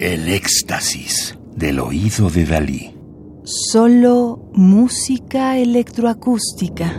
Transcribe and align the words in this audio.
El 0.00 0.28
éxtasis 0.28 1.36
del 1.56 1.80
oído 1.80 2.30
de 2.30 2.44
Dalí. 2.44 2.94
Solo 3.42 4.48
música 4.52 5.58
electroacústica. 5.58 6.94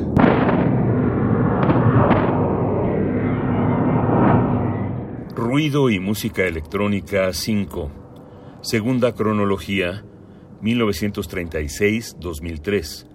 Ruido 5.33 5.89
y 5.89 6.01
música 6.01 6.43
electrónica 6.43 7.31
5. 7.31 7.89
Segunda 8.59 9.15
cronología 9.15 10.03
1936-2003. 10.61 13.07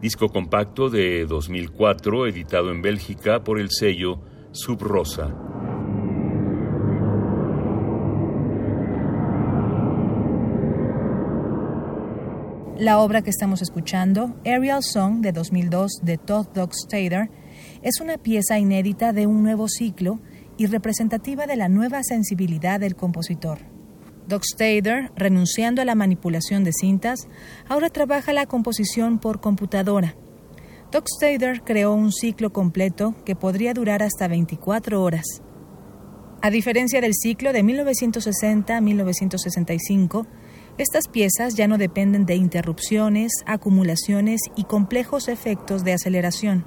Disco 0.00 0.30
compacto 0.30 0.88
de 0.88 1.26
2004 1.26 2.26
editado 2.26 2.70
en 2.70 2.80
Bélgica 2.80 3.44
por 3.44 3.60
el 3.60 3.70
sello 3.70 4.22
Subrosa. 4.52 5.53
La 12.78 12.98
obra 12.98 13.22
que 13.22 13.30
estamos 13.30 13.62
escuchando, 13.62 14.34
Aerial 14.44 14.82
Song 14.82 15.20
de 15.20 15.30
2002 15.30 16.00
de 16.02 16.18
Todd 16.18 16.48
Dockstader, 16.54 17.30
es 17.82 18.00
una 18.00 18.18
pieza 18.18 18.58
inédita 18.58 19.12
de 19.12 19.28
un 19.28 19.44
nuevo 19.44 19.68
ciclo 19.68 20.18
y 20.56 20.66
representativa 20.66 21.46
de 21.46 21.54
la 21.54 21.68
nueva 21.68 22.02
sensibilidad 22.02 22.80
del 22.80 22.96
compositor. 22.96 23.60
Dockstader, 24.26 25.12
renunciando 25.14 25.82
a 25.82 25.84
la 25.84 25.94
manipulación 25.94 26.64
de 26.64 26.72
cintas, 26.72 27.28
ahora 27.68 27.90
trabaja 27.90 28.32
la 28.32 28.46
composición 28.46 29.20
por 29.20 29.40
computadora. 29.40 30.16
Dockstader 30.90 31.62
creó 31.62 31.94
un 31.94 32.10
ciclo 32.10 32.52
completo 32.52 33.14
que 33.24 33.36
podría 33.36 33.72
durar 33.72 34.02
hasta 34.02 34.26
24 34.26 35.00
horas. 35.00 35.42
A 36.42 36.50
diferencia 36.50 37.00
del 37.00 37.14
ciclo 37.14 37.52
de 37.52 37.62
1960 37.62 38.76
a 38.76 38.80
1965, 38.80 40.26
estas 40.76 41.08
piezas 41.08 41.54
ya 41.54 41.68
no 41.68 41.78
dependen 41.78 42.26
de 42.26 42.34
interrupciones, 42.34 43.30
acumulaciones 43.46 44.40
y 44.56 44.64
complejos 44.64 45.28
efectos 45.28 45.84
de 45.84 45.92
aceleración. 45.92 46.66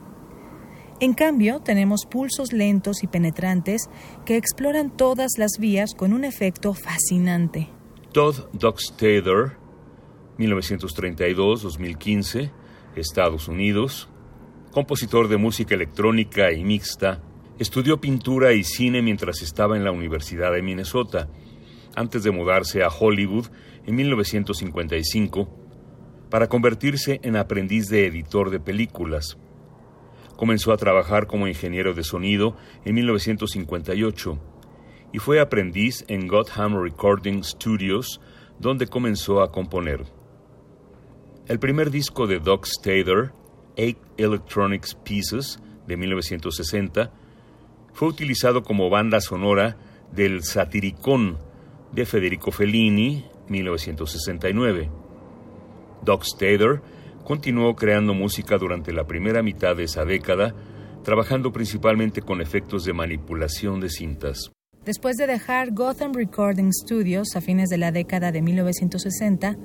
En 0.99 1.14
cambio, 1.14 1.59
tenemos 1.59 2.08
pulsos 2.09 2.53
lentos 2.53 3.03
y 3.03 3.08
penetrantes 3.08 3.89
que 4.25 4.38
exploran 4.38 4.95
todas 4.95 5.31
las 5.38 5.59
vías 5.59 5.94
con 5.94 6.14
un 6.14 6.23
efecto 6.23 6.73
fascinante. 6.73 7.69
Todd 8.14 8.47
Dockstader, 8.53 9.58
1932-2015, 10.39 12.52
Estados 12.95 13.47
Unidos, 13.47 14.09
compositor 14.71 15.27
de 15.27 15.38
música 15.38 15.75
electrónica 15.75 16.52
y 16.52 16.64
mixta, 16.64 17.21
estudió 17.59 18.02
pintura 18.02 18.53
y 18.53 18.64
cine 18.64 19.03
mientras 19.03 19.42
estaba 19.42 19.77
en 19.77 19.83
la 19.83 19.92
Universidad 19.92 20.52
de 20.52 20.64
Minnesota, 20.64 21.30
antes 21.98 22.23
de 22.23 22.30
mudarse 22.30 22.84
a 22.84 22.90
Hollywood 22.90 23.48
en 23.86 23.95
1955 23.95 25.50
para 26.30 26.48
convertirse 26.48 27.20
en 27.23 27.36
aprendiz 27.36 27.89
de 27.89 28.06
editor 28.06 28.52
de 28.52 28.59
películas. 28.59 29.38
Comenzó 30.36 30.72
a 30.72 30.78
trabajar 30.78 31.26
como 31.26 31.48
ingeniero 31.48 31.95
de 31.95 32.04
sonido 32.04 32.56
en 32.86 32.94
1958 32.94 34.39
y 35.12 35.17
fue 35.17 35.39
aprendiz 35.39 36.06
en 36.08 36.28
Gotham 36.28 36.80
Recording 36.80 37.44
Studios, 37.44 38.22
donde 38.59 38.86
comenzó 38.86 39.42
a 39.42 39.52
componer. 39.52 40.06
El 41.48 41.58
primer 41.58 41.89
disco 41.89 42.28
de 42.28 42.39
Doc 42.39 42.67
Stader, 42.67 43.32
Eight 43.76 43.98
Electronics 44.17 44.94
Pieces, 44.94 45.59
de 45.88 45.98
1960, 45.98 47.11
fue 47.94 48.08
utilizado 48.08 48.61
como 48.61 48.92
banda 48.92 49.20
sonora 49.20 49.78
del 50.11 50.44
Satiricón 50.44 51.47
de 51.98 52.06
Federico 52.06 52.52
Fellini, 52.52 53.26
1969. 53.50 54.92
Doc 56.04 56.23
Stader 56.23 56.80
continuó 57.23 57.76
creando 57.76 58.14
música 58.14 58.60
durante 58.60 58.94
la 58.94 59.08
primera 59.08 59.42
mitad 59.42 59.76
de 59.76 59.86
esa 59.86 60.05
década, 60.05 60.54
trabajando 61.04 61.52
principalmente 61.52 62.21
con 62.21 62.39
efectos 62.39 62.86
de 62.86 62.94
manipulación 62.94 63.80
de 63.80 63.89
cintas. 63.89 64.52
Después 64.86 65.16
de 65.16 65.26
dejar 65.26 65.73
Gotham 65.73 66.14
Recording 66.14 66.71
Studios 66.71 67.36
a 67.36 67.42
fines 67.42 67.67
de 67.70 67.80
la 67.80 67.92
década 67.92 68.32
de 68.32 68.44
1960, 68.44 69.58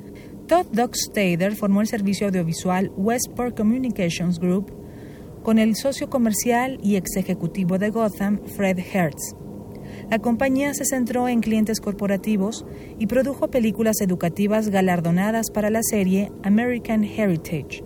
Todd 0.48 0.66
Doc 0.72 0.94
Stader 0.94 1.54
formó 1.54 1.82
el 1.82 1.86
servicio 1.86 2.28
audiovisual 2.28 2.90
Westport 2.96 3.54
Communications 3.54 4.40
Group 4.40 4.72
con 5.42 5.58
el 5.58 5.76
socio 5.76 6.08
comercial 6.08 6.78
y 6.82 6.96
ex 6.96 7.14
ejecutivo 7.16 7.76
de 7.76 7.90
Gotham, 7.90 8.40
Fred 8.56 8.78
Hertz. 8.78 9.41
La 10.12 10.18
compañía 10.18 10.74
se 10.74 10.84
centró 10.84 11.26
en 11.26 11.40
clientes 11.40 11.80
corporativos 11.80 12.66
y 12.98 13.06
produjo 13.06 13.48
películas 13.48 14.02
educativas 14.02 14.68
galardonadas 14.68 15.50
para 15.50 15.70
la 15.70 15.82
serie 15.82 16.30
American 16.42 17.02
Heritage. 17.02 17.82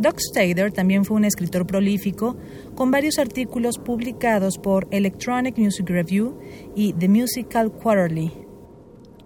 Doc 0.00 0.18
Stader 0.18 0.72
también 0.72 1.04
fue 1.04 1.16
un 1.16 1.24
escritor 1.24 1.64
prolífico, 1.64 2.36
con 2.74 2.90
varios 2.90 3.20
artículos 3.20 3.78
publicados 3.78 4.58
por 4.58 4.88
Electronic 4.90 5.56
Music 5.56 5.88
Review 5.88 6.40
y 6.74 6.92
The 6.94 7.08
Musical 7.08 7.70
Quarterly. 7.70 8.32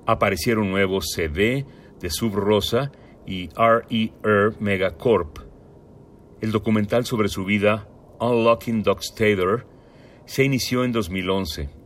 Aparecieron 0.04 0.70
nuevos 0.70 1.06
CD 1.14 1.64
de 1.98 2.10
Sub 2.10 2.34
Rosa 2.34 2.92
y 3.24 3.48
RER 3.56 4.60
Megacorp. 4.60 5.38
El 6.42 6.52
documental 6.52 7.06
sobre 7.06 7.30
su 7.30 7.46
vida, 7.46 7.88
Unlocking 8.20 8.82
Doc 8.82 9.00
Stader, 9.00 9.64
se 10.26 10.44
inició 10.44 10.84
en 10.84 10.92
2011. 10.92 11.77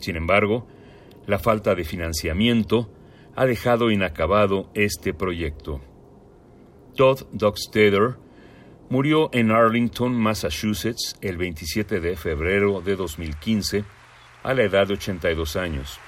Sin 0.00 0.16
embargo, 0.16 0.66
la 1.26 1.38
falta 1.38 1.74
de 1.74 1.84
financiamiento 1.84 2.90
ha 3.36 3.46
dejado 3.46 3.90
inacabado 3.90 4.70
este 4.74 5.14
proyecto. 5.14 5.80
Todd 6.96 7.22
Dockstader 7.32 8.16
murió 8.88 9.30
en 9.32 9.50
Arlington, 9.50 10.14
Massachusetts, 10.14 11.16
el 11.20 11.36
27 11.36 12.00
de 12.00 12.16
febrero 12.16 12.80
de 12.80 12.96
2015, 12.96 13.84
a 14.42 14.54
la 14.54 14.62
edad 14.62 14.88
de 14.88 14.94
82 14.94 15.56
años. 15.56 16.00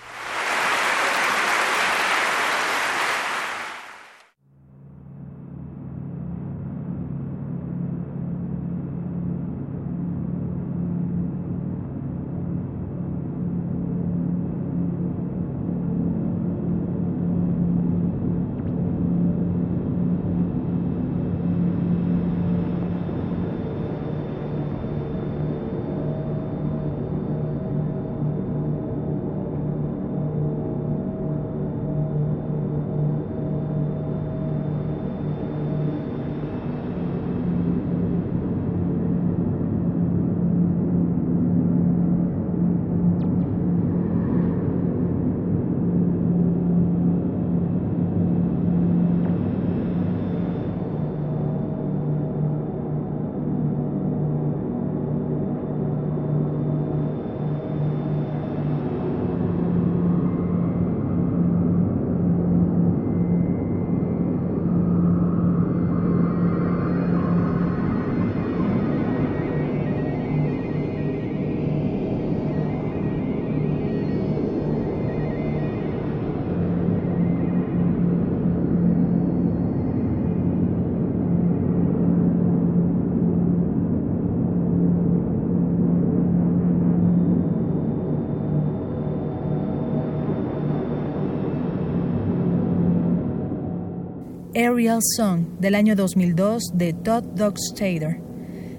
Aerial 94.54 95.00
Song 95.16 95.58
del 95.60 95.74
año 95.74 95.96
2002 95.96 96.72
de 96.74 96.92
Todd 96.92 97.24
Dockstader. 97.34 98.20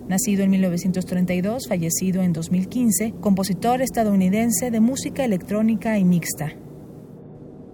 Nacido 0.08 0.44
en 0.44 0.52
1932, 0.52 1.68
fallecido 1.68 2.22
en 2.22 2.32
2015, 2.32 3.16
compositor 3.20 3.82
estadounidense 3.82 4.70
de 4.70 4.80
música 4.80 5.26
electrónica 5.26 5.98
y 5.98 6.06
mixta. 6.06 6.54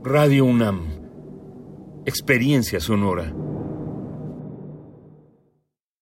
Radio 0.04 0.46
UNAM. 0.46 0.86
Experiencia 2.06 2.80
sonora. 2.80 3.34